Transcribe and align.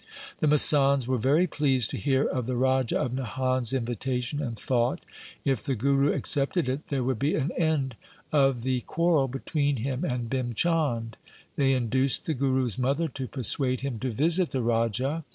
The 0.39 0.47
masands 0.47 1.07
were 1.07 1.19
very 1.19 1.45
pleased 1.45 1.91
to 1.91 1.97
hear 1.97 2.23
of 2.25 2.47
the 2.47 2.55
Raja 2.55 2.99
of 2.99 3.11
Nahan's 3.13 3.71
invitation 3.71 4.41
and 4.41 4.57
thought, 4.57 5.05
if 5.45 5.61
the 5.63 5.75
Guru 5.75 6.11
accepted 6.11 6.67
it, 6.67 6.87
there 6.87 7.03
would 7.03 7.19
be 7.19 7.35
an 7.35 7.51
end 7.51 7.95
of 8.31 8.63
the 8.63 8.81
quarrel 8.87 9.27
between 9.27 9.75
him 9.75 10.03
and 10.03 10.27
Bhim 10.27 10.55
Chand. 10.55 11.17
They 11.55 11.73
induced 11.73 12.25
the 12.25 12.33
Guru's 12.33 12.79
mother 12.79 13.09
to 13.09 13.27
persuade 13.27 13.81
him 13.81 13.99
to 13.99 14.09
visit 14.09 14.49
the 14.49 14.63
Raja. 14.63 15.23